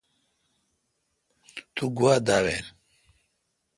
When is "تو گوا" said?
1.75-2.13